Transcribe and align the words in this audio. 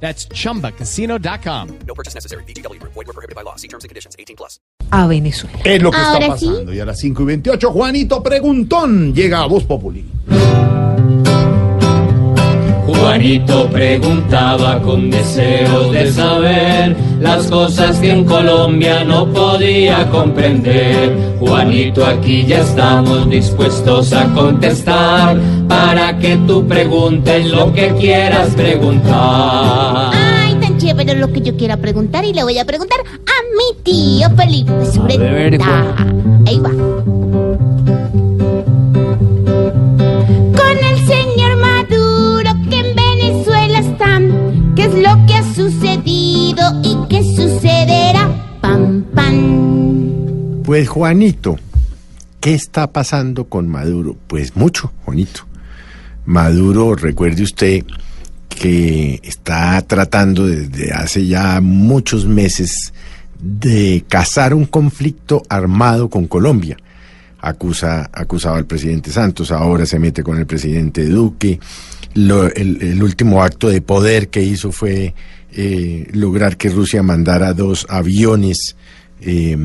That's 0.00 0.28
chumbacasino.com. 0.28 1.68
No 1.86 1.94
purchase 1.94 2.14
necessary. 2.14 2.44
BGW. 2.44 2.78
Void 2.82 3.06
were 3.06 3.12
prohibited 3.12 3.34
by 3.34 3.42
law. 3.42 3.56
See 3.56 3.66
terms 3.68 3.82
and 3.84 3.88
conditions. 3.88 4.14
18 4.18 4.36
plus. 4.36 4.60
a 4.92 5.06
Venezuela. 5.08 5.58
Es 5.64 5.82
lo 5.82 5.90
que 5.90 5.96
está 5.98 6.12
Ahora 6.12 6.38
sí. 6.38 6.46
pasando. 6.46 6.72
Y 6.72 6.78
a 6.80 6.84
las 6.84 7.00
5 7.00 7.22
y 7.22 7.26
28, 7.26 7.72
Juanito 7.72 8.22
Preguntón 8.22 9.12
llega 9.14 9.42
a 9.42 9.46
Voz 9.46 9.64
Populi. 9.64 10.04
Juanito 13.16 13.66
preguntaba 13.70 14.78
con 14.82 15.08
deseos 15.08 15.90
de 15.90 16.12
saber 16.12 16.94
las 17.18 17.46
cosas 17.46 17.96
que 17.98 18.10
en 18.10 18.26
Colombia 18.26 19.04
no 19.04 19.26
podía 19.32 20.06
comprender. 20.10 21.16
Juanito, 21.40 22.04
aquí 22.04 22.44
ya 22.44 22.58
estamos 22.58 23.30
dispuestos 23.30 24.12
a 24.12 24.26
contestar 24.34 25.40
para 25.66 26.18
que 26.18 26.36
tú 26.46 26.68
preguntes 26.68 27.46
lo 27.46 27.72
que 27.72 27.94
quieras 27.94 28.50
preguntar. 28.50 30.10
Ay, 30.12 30.54
tan 30.56 30.76
chévere 30.76 31.14
lo 31.14 31.32
que 31.32 31.40
yo 31.40 31.56
quiera 31.56 31.78
preguntar 31.78 32.22
y 32.26 32.34
le 32.34 32.42
voy 32.42 32.58
a 32.58 32.66
preguntar 32.66 32.98
a 33.00 33.36
mi 33.56 33.82
tío 33.82 34.28
Felipe 34.36 34.84
su 34.92 35.02
pregunta. 35.02 35.96
Ahí 36.46 36.58
va. 36.58 36.95
Pues 50.66 50.88
Juanito, 50.88 51.56
¿qué 52.40 52.52
está 52.54 52.92
pasando 52.92 53.44
con 53.44 53.68
Maduro? 53.68 54.16
Pues 54.26 54.56
mucho, 54.56 54.92
Juanito. 55.04 55.46
Maduro, 56.24 56.96
recuerde 56.96 57.44
usted 57.44 57.84
que 58.48 59.20
está 59.22 59.80
tratando 59.82 60.46
desde 60.46 60.92
hace 60.92 61.24
ya 61.24 61.60
muchos 61.60 62.26
meses 62.26 62.92
de 63.40 64.04
cazar 64.08 64.54
un 64.54 64.64
conflicto 64.64 65.42
armado 65.48 66.10
con 66.10 66.26
Colombia. 66.26 66.76
Acusa, 67.38 68.10
acusaba 68.12 68.56
al 68.56 68.66
presidente 68.66 69.12
Santos, 69.12 69.52
ahora 69.52 69.86
se 69.86 70.00
mete 70.00 70.24
con 70.24 70.36
el 70.36 70.46
presidente 70.46 71.04
Duque. 71.04 71.60
Lo- 72.14 72.52
el, 72.52 73.00
último 73.02 73.40
acto 73.44 73.68
de 73.68 73.82
poder 73.82 74.30
que 74.30 74.42
hizo 74.42 74.72
fue 74.72 75.14
eh, 75.52 76.08
lograr 76.12 76.56
que 76.56 76.70
Rusia 76.70 77.04
mandara 77.04 77.52
dos 77.52 77.86
aviones, 77.88 78.74
eh, 79.20 79.56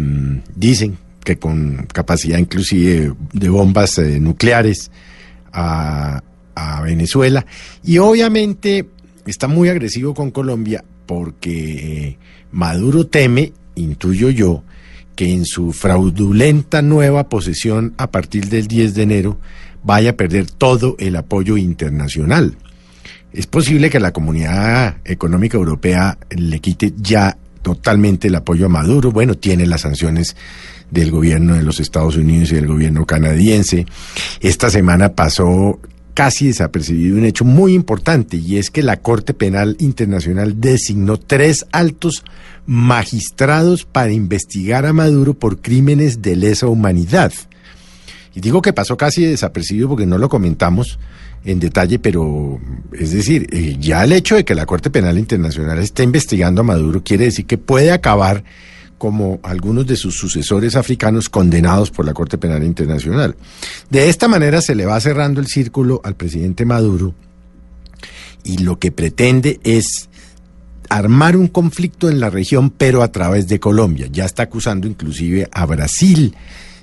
dicen 0.56 0.98
que 1.24 1.38
con 1.38 1.88
capacidad 1.94 2.38
inclusive 2.38 3.14
de 3.34 3.50
bombas 3.50 3.98
eh, 4.00 4.20
nucleares 4.20 4.92
a, 5.54 6.24
a 6.56 6.82
Venezuela. 6.82 7.46
Y 7.84 7.98
obviamente 8.00 8.88
está 9.26 9.48
muy 9.48 9.70
agresivo 9.70 10.14
con 10.14 10.32
Colombia 10.32 10.84
porque 11.06 12.08
eh, 12.08 12.18
Maduro 12.52 13.08
teme, 13.08 13.54
intuyo 13.76 14.30
yo, 14.30 14.64
que 15.16 15.32
en 15.32 15.46
su 15.46 15.74
fraudulenta 15.74 16.82
nueva 16.82 17.30
posesión 17.30 17.94
a 17.98 18.12
partir 18.12 18.48
del 18.48 18.68
10 18.68 18.96
de 18.96 19.04
enero 19.04 19.38
vaya 19.84 20.12
a 20.12 20.16
perder 20.16 20.50
todo 20.50 20.96
el 21.00 21.16
apoyo 21.16 21.58
internacional. 21.58 22.56
Es 23.34 23.48
posible 23.48 23.90
que 23.90 24.00
la 24.00 24.12
comunidad 24.12 24.98
económica 25.06 25.58
europea 25.58 26.18
le 26.30 26.60
quite 26.60 26.94
ya 26.98 27.38
totalmente 27.62 28.28
el 28.28 28.36
apoyo 28.36 28.66
a 28.66 28.70
Maduro. 28.70 29.12
Bueno, 29.12 29.36
tiene 29.36 29.66
las 29.66 29.82
sanciones 29.82 30.36
del 30.90 31.12
gobierno 31.12 31.56
de 31.56 31.64
los 31.64 31.80
Estados 31.80 32.18
Unidos 32.18 32.52
y 32.52 32.56
del 32.56 32.68
gobierno 32.68 33.06
canadiense. 33.06 33.86
Esta 34.42 34.70
semana 34.70 35.14
pasó 35.14 35.80
casi 36.14 36.48
desapercibido 36.48 37.18
un 37.18 37.26
hecho 37.26 37.46
muy 37.46 37.74
importante 37.74 38.38
y 38.38 38.58
es 38.58 38.70
que 38.70 38.84
la 38.84 38.98
Corte 38.98 39.34
Penal 39.34 39.78
Internacional 39.80 40.60
designó 40.60 41.18
tres 41.18 41.66
altos 41.72 42.24
magistrados 42.66 43.86
para 43.86 44.12
investigar 44.12 44.86
a 44.86 44.94
Maduro 44.94 45.34
por 45.34 45.62
crímenes 45.62 46.22
de 46.22 46.36
lesa 46.36 46.68
humanidad. 46.68 47.32
Y 48.36 48.42
digo 48.42 48.62
que 48.62 48.74
pasó 48.74 48.98
casi 48.98 49.26
desapercibido 49.26 49.90
porque 49.90 50.06
no 50.06 50.18
lo 50.18 50.30
comentamos 50.30 51.00
en 51.44 51.60
detalle, 51.60 52.00
pero 52.00 52.60
es 52.94 53.12
decir, 53.12 53.48
eh, 53.52 53.78
ya 53.80 54.04
el 54.04 54.12
hecho 54.12 54.36
de 54.36 54.46
que 54.46 54.56
la 54.56 54.66
Corte 54.66 54.90
Penal 54.90 55.18
Internacional 55.18 55.80
esté 55.80 56.04
investigando 56.04 56.62
a 56.62 56.64
Maduro 56.64 57.04
quiere 57.04 57.26
decir 57.26 57.46
que 57.46 57.58
puede 57.58 57.92
acabar 57.92 58.44
como 58.98 59.40
algunos 59.42 59.88
de 59.88 59.96
sus 59.96 60.16
sucesores 60.16 60.76
africanos 60.76 61.28
condenados 61.28 61.90
por 61.90 62.06
la 62.06 62.14
Corte 62.14 62.38
Penal 62.38 62.64
Internacional. 62.64 63.36
De 63.90 64.10
esta 64.10 64.28
manera 64.28 64.62
se 64.62 64.76
le 64.76 64.86
va 64.86 65.00
cerrando 65.00 65.42
el 65.42 65.48
círculo 65.48 66.02
al 66.04 66.16
presidente 66.16 66.66
Maduro 66.66 67.16
y 68.44 68.60
lo 68.60 68.78
que 68.78 68.92
pretende 68.92 69.60
es 69.64 70.08
armar 70.90 71.36
un 71.36 71.48
conflicto 71.48 72.10
en 72.10 72.20
la 72.20 72.30
región, 72.30 72.70
pero 72.70 73.02
a 73.02 73.12
través 73.12 73.48
de 73.48 73.60
Colombia. 73.60 74.08
Ya 74.12 74.26
está 74.26 74.44
acusando 74.44 74.88
inclusive 74.88 75.50
a 75.52 75.66
Brasil 75.66 76.36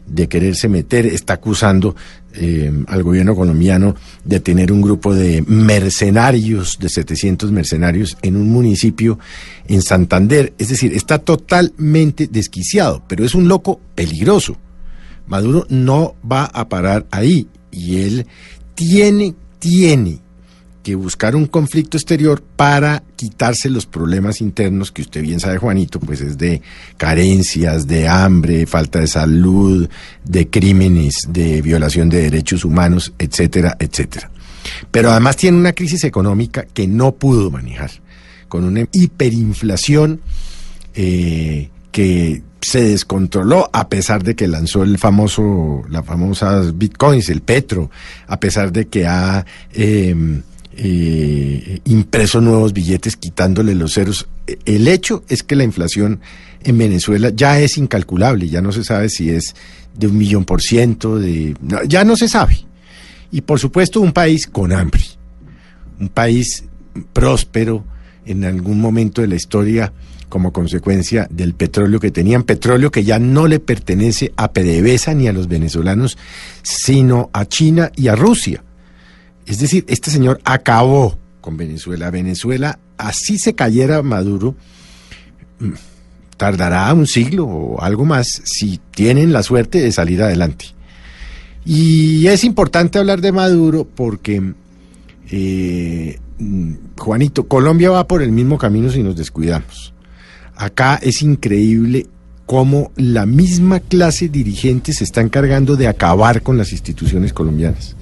de 0.06 0.28
quererse 0.28 0.68
meter, 0.68 1.06
está 1.06 1.34
acusando 1.34 1.94
eh, 2.34 2.72
al 2.86 3.02
gobierno 3.02 3.34
colombiano 3.34 3.94
de 4.24 4.40
tener 4.40 4.70
un 4.70 4.82
grupo 4.82 5.14
de 5.14 5.42
mercenarios, 5.46 6.78
de 6.78 6.88
700 6.88 7.50
mercenarios 7.50 8.16
en 8.22 8.36
un 8.36 8.50
municipio 8.50 9.18
en 9.66 9.82
Santander. 9.82 10.52
Es 10.58 10.68
decir, 10.68 10.92
está 10.92 11.18
totalmente 11.18 12.26
desquiciado, 12.26 13.02
pero 13.08 13.24
es 13.24 13.34
un 13.34 13.48
loco 13.48 13.80
peligroso. 13.94 14.56
Maduro 15.26 15.66
no 15.68 16.14
va 16.30 16.44
a 16.44 16.68
parar 16.68 17.06
ahí 17.10 17.48
y 17.70 18.02
él 18.02 18.26
tiene, 18.74 19.34
tiene 19.58 20.20
que 20.88 20.94
buscar 20.94 21.36
un 21.36 21.44
conflicto 21.44 21.98
exterior 21.98 22.42
para 22.56 23.02
quitarse 23.14 23.68
los 23.68 23.84
problemas 23.84 24.40
internos 24.40 24.90
que 24.90 25.02
usted 25.02 25.20
bien 25.20 25.38
sabe, 25.38 25.58
Juanito, 25.58 26.00
pues 26.00 26.22
es 26.22 26.38
de 26.38 26.62
carencias, 26.96 27.86
de 27.86 28.08
hambre, 28.08 28.64
falta 28.64 28.98
de 28.98 29.06
salud, 29.06 29.86
de 30.24 30.48
crímenes, 30.48 31.28
de 31.28 31.60
violación 31.60 32.08
de 32.08 32.22
derechos 32.22 32.64
humanos, 32.64 33.12
etcétera, 33.18 33.76
etcétera. 33.78 34.30
Pero 34.90 35.10
además 35.10 35.36
tiene 35.36 35.58
una 35.58 35.74
crisis 35.74 36.04
económica 36.04 36.64
que 36.64 36.88
no 36.88 37.16
pudo 37.16 37.50
manejar, 37.50 37.90
con 38.48 38.64
una 38.64 38.86
hiperinflación 38.90 40.22
eh, 40.94 41.68
que 41.92 42.42
se 42.62 42.82
descontroló 42.82 43.68
a 43.74 43.90
pesar 43.90 44.22
de 44.22 44.34
que 44.34 44.48
lanzó 44.48 44.84
el 44.84 44.96
famoso, 44.96 45.82
las 45.90 46.06
famosas 46.06 46.78
bitcoins, 46.78 47.28
el 47.28 47.42
petro, 47.42 47.90
a 48.26 48.40
pesar 48.40 48.72
de 48.72 48.86
que 48.86 49.06
ha 49.06 49.44
eh, 49.74 50.40
eh, 50.80 51.80
impreso 51.86 52.40
nuevos 52.40 52.72
billetes 52.72 53.16
quitándole 53.16 53.74
los 53.74 53.94
ceros. 53.94 54.28
El 54.64 54.86
hecho 54.86 55.24
es 55.28 55.42
que 55.42 55.56
la 55.56 55.64
inflación 55.64 56.20
en 56.62 56.78
Venezuela 56.78 57.30
ya 57.34 57.58
es 57.58 57.78
incalculable, 57.78 58.48
ya 58.48 58.62
no 58.62 58.70
se 58.70 58.84
sabe 58.84 59.08
si 59.08 59.30
es 59.30 59.56
de 59.96 60.06
un 60.06 60.16
millón 60.16 60.44
por 60.44 60.62
ciento, 60.62 61.18
de, 61.18 61.56
ya 61.86 62.04
no 62.04 62.16
se 62.16 62.28
sabe. 62.28 62.64
Y 63.32 63.40
por 63.40 63.58
supuesto 63.58 64.00
un 64.00 64.12
país 64.12 64.46
con 64.46 64.72
hambre, 64.72 65.02
un 65.98 66.08
país 66.08 66.64
próspero 67.12 67.84
en 68.24 68.44
algún 68.44 68.80
momento 68.80 69.20
de 69.20 69.26
la 69.26 69.34
historia 69.34 69.92
como 70.28 70.52
consecuencia 70.52 71.26
del 71.28 71.54
petróleo 71.54 71.98
que 71.98 72.12
tenían, 72.12 72.44
petróleo 72.44 72.92
que 72.92 73.02
ya 73.02 73.18
no 73.18 73.48
le 73.48 73.58
pertenece 73.58 74.32
a 74.36 74.52
PDVSA 74.52 75.14
ni 75.14 75.26
a 75.26 75.32
los 75.32 75.48
venezolanos, 75.48 76.18
sino 76.62 77.30
a 77.32 77.46
China 77.46 77.90
y 77.96 78.08
a 78.08 78.14
Rusia. 78.14 78.62
Es 79.48 79.58
decir, 79.58 79.84
este 79.88 80.10
señor 80.10 80.40
acabó 80.44 81.18
con 81.40 81.56
Venezuela. 81.56 82.10
Venezuela, 82.10 82.78
así 82.98 83.38
se 83.38 83.54
cayera 83.54 84.02
Maduro, 84.02 84.54
mm, 85.58 85.72
tardará 86.36 86.92
un 86.92 87.06
siglo 87.06 87.46
o 87.46 87.80
algo 87.80 88.04
más 88.04 88.42
si 88.44 88.78
tienen 88.90 89.32
la 89.32 89.42
suerte 89.42 89.80
de 89.80 89.90
salir 89.90 90.22
adelante. 90.22 90.66
Y 91.64 92.26
es 92.26 92.44
importante 92.44 92.98
hablar 92.98 93.22
de 93.22 93.32
Maduro 93.32 93.86
porque, 93.86 94.52
eh, 95.30 96.18
mm, 96.38 96.72
Juanito, 96.98 97.48
Colombia 97.48 97.90
va 97.90 98.06
por 98.06 98.22
el 98.22 98.32
mismo 98.32 98.58
camino 98.58 98.90
si 98.90 99.02
nos 99.02 99.16
descuidamos. 99.16 99.94
Acá 100.56 101.00
es 101.02 101.22
increíble 101.22 102.06
cómo 102.44 102.92
la 102.96 103.24
misma 103.24 103.80
clase 103.80 104.28
dirigente 104.28 104.92
se 104.92 105.04
está 105.04 105.22
encargando 105.22 105.74
de 105.76 105.88
acabar 105.88 106.42
con 106.42 106.58
las 106.58 106.72
instituciones 106.72 107.32
colombianas 107.32 107.96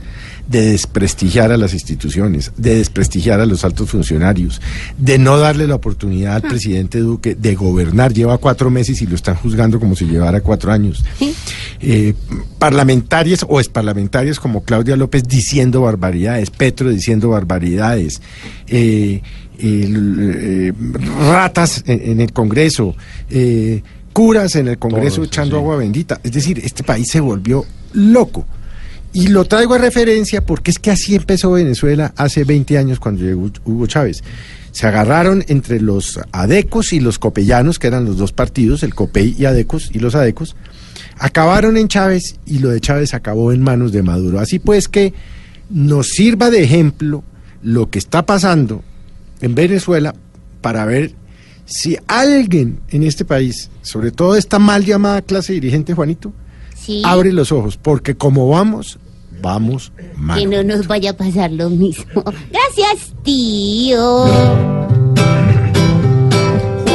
de 0.47 0.73
desprestigiar 0.73 1.53
a 1.53 1.57
las 1.57 1.73
instituciones, 1.73 2.53
de 2.57 2.77
desprestigiar 2.77 3.41
a 3.41 3.47
los 3.47 3.65
altos 3.65 3.91
funcionarios, 3.91 4.61
de 4.99 5.19
no 5.19 5.39
darle 5.39 5.67
la 5.67 5.75
oportunidad 5.75 6.37
al 6.37 6.43
presidente 6.43 6.99
Duque 6.99 7.35
de 7.35 7.55
gobernar. 7.55 8.13
Lleva 8.13 8.39
cuatro 8.39 8.71
meses 8.71 9.01
y 9.03 9.07
lo 9.07 9.15
están 9.15 9.37
juzgando 9.37 9.81
como 9.81 9.97
si 9.97 10.07
llevara 10.07 10.41
cuatro 10.41 10.73
años. 10.73 11.05
Eh, 11.81 12.15
parlamentarias 12.59 13.45
o 13.49 13.61
exparlamentarias 13.61 14.41
como 14.41 14.63
Claudia 14.63 14.97
López 14.97 15.25
diciendo 15.25 15.83
barbaridades, 15.83 16.51
Petro 16.51 16.91
diciendo 16.91 17.31
barbaridades. 17.31 18.21
eh, 18.69 19.23
el, 19.59 20.17
eh, 20.35 20.73
ratas 21.31 21.83
en, 21.87 22.11
en 22.11 22.21
el 22.21 22.33
Congreso, 22.33 22.95
eh, 23.31 23.83
curas 24.13 24.57
en 24.57 24.69
el 24.69 24.79
Congreso 24.79 25.25
echando 25.25 25.57
sí. 25.57 25.61
agua 25.61 25.77
bendita. 25.77 26.21
Es 26.23 26.33
decir, 26.33 26.61
este 26.65 26.83
país 26.83 27.09
se 27.09 27.21
volvió 27.21 27.65
loco. 27.93 28.47
Y 29.17 29.29
lo 29.29 29.47
traigo 29.47 29.75
a 29.75 29.79
referencia 29.79 30.45
porque 30.45 30.71
es 30.71 30.79
que 30.79 30.91
así 30.91 31.15
empezó 31.15 31.53
Venezuela 31.53 32.13
hace 32.17 32.45
20 32.45 32.77
años 32.77 33.01
cuando 33.01 33.23
llegó 33.25 33.51
Hugo 33.65 33.87
Chávez. 33.87 34.23
Se 34.73 34.87
agarraron 34.87 35.43
entre 35.49 35.81
los 35.81 36.21
adecos 36.33 36.93
y 36.93 37.01
los 37.01 37.19
copellanos, 37.19 37.79
que 37.79 37.87
eran 37.87 38.05
los 38.05 38.19
dos 38.19 38.33
partidos, 38.33 38.83
el 38.83 38.95
COPEI 38.95 39.37
y 39.39 39.47
adecos, 39.47 39.89
y 39.91 40.01
los 40.01 40.15
adecos, 40.15 40.55
acabaron 41.19 41.79
en 41.79 41.89
Chávez 41.89 42.37
y 42.45 42.59
lo 42.59 42.69
de 42.69 42.81
Chávez 42.81 43.15
acabó 43.15 43.53
en 43.53 43.63
manos 43.63 43.91
de 43.91 44.03
Maduro. 44.03 44.39
Así 44.39 44.59
pues 44.59 44.87
que 44.87 45.15
nos 45.71 46.09
sirva 46.09 46.51
de 46.51 46.63
ejemplo 46.63 47.25
lo 47.63 47.89
que 47.89 47.99
está 47.99 48.27
pasando 48.27 48.83
en 49.41 49.55
Venezuela 49.55 50.15
para 50.61 50.85
ver 50.85 51.13
si 51.65 51.97
alguien 52.07 52.81
en 52.91 53.03
este 53.03 53.25
país, 53.25 53.71
sobre 53.81 54.11
todo 54.11 54.37
esta 54.37 54.59
mal 54.59 54.85
llamada 54.85 55.23
clase 55.23 55.55
dirigente, 55.55 55.95
Juanito, 55.95 56.35
Sí. 56.75 57.01
abre 57.05 57.33
los 57.33 57.51
ojos, 57.51 57.79
porque 57.79 58.15
como 58.15 58.49
vamos, 58.51 58.99
vamos 59.41 59.93
mal. 60.17 60.39
Que 60.39 60.47
no 60.47 60.63
nos 60.63 60.87
vaya 60.87 61.11
a 61.11 61.17
pasar 61.17 61.53
lo 61.53 61.71
mismo. 61.71 62.23
Gracias, 62.51 63.13
tío. 63.23 64.27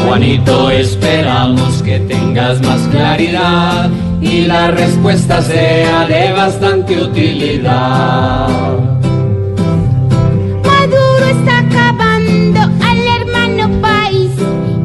Juanito, 0.06 0.70
esperamos 0.72 1.82
que 1.84 2.00
tengas 2.00 2.62
más 2.64 2.82
claridad 2.90 3.90
y 4.22 4.42
la 4.42 4.70
respuesta 4.72 5.42
sea 5.42 6.06
de 6.06 6.34
bastante 6.34 7.02
utilidad. 7.02 8.50
Maduro 10.66 11.26
está 11.28 11.60
acabando 11.60 12.60
al 12.60 13.22
hermano 13.22 13.82
país 13.82 14.32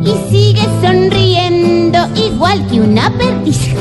y 0.05 0.31
sigue 0.31 0.63
sonriendo 0.81 1.99
igual 2.15 2.65
que 2.69 2.81
una 2.81 3.11
perdiz. 3.11 3.71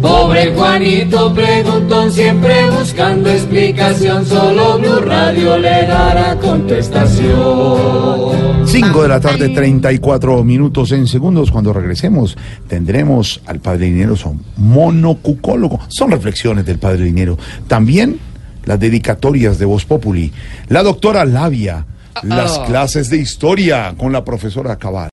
Pobre 0.00 0.54
Juanito 0.54 1.34
preguntón, 1.34 2.12
siempre 2.12 2.70
buscando 2.70 3.30
explicación, 3.30 4.24
solo 4.24 4.78
Blue 4.78 5.00
Radio 5.00 5.58
le 5.58 5.86
dará 5.86 6.36
contestación. 6.36 8.66
5 8.66 9.02
de 9.02 9.08
la 9.08 9.20
tarde, 9.20 9.48
34 9.48 10.44
minutos 10.44 10.92
en 10.92 11.06
segundos. 11.06 11.50
Cuando 11.50 11.72
regresemos, 11.72 12.36
tendremos 12.68 13.40
al 13.46 13.60
padre 13.60 13.86
dinero, 13.86 14.14
son 14.14 14.42
monocucólogo. 14.56 15.80
Son 15.88 16.10
reflexiones 16.10 16.64
del 16.64 16.78
padre 16.78 17.04
dinero. 17.04 17.36
También 17.66 18.20
las 18.64 18.78
dedicatorias 18.78 19.58
de 19.58 19.64
Voz 19.64 19.84
Populi. 19.84 20.32
La 20.68 20.82
doctora 20.82 21.24
Labia, 21.24 21.86
las 22.22 22.58
clases 22.60 23.10
de 23.10 23.16
historia 23.16 23.94
con 23.96 24.12
la 24.12 24.24
profesora 24.24 24.76
Cabal. 24.76 25.06